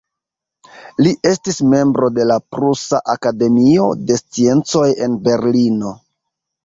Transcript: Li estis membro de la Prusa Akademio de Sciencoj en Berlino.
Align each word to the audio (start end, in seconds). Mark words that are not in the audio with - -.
Li 1.07 1.11
estis 1.31 1.59
membro 1.73 2.09
de 2.17 2.25
la 2.31 2.37
Prusa 2.55 3.03
Akademio 3.17 3.87
de 4.09 4.19
Sciencoj 4.25 4.89
en 5.09 5.21
Berlino. 5.29 5.93